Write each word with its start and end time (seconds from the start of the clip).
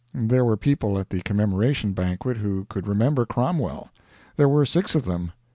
There 0.15 0.43
were 0.43 0.57
people 0.57 0.97
at 0.97 1.11
the 1.11 1.21
Commemoration 1.21 1.93
banquet 1.93 2.37
who 2.37 2.65
could 2.65 2.87
remember 2.87 3.23
Cromwell. 3.27 3.91
There 4.35 4.49
were 4.49 4.65
six 4.65 4.95
of 4.95 5.05
them. 5.05 5.31